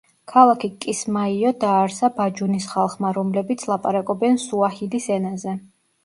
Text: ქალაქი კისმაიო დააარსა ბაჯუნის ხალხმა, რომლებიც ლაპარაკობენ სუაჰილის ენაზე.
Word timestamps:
ქალაქი 0.31 0.67
კისმაიო 0.83 1.49
დააარსა 1.63 2.07
ბაჯუნის 2.15 2.65
ხალხმა, 2.71 3.11
რომლებიც 3.17 3.65
ლაპარაკობენ 3.73 4.39
სუაჰილის 4.45 5.07
ენაზე. 5.17 5.55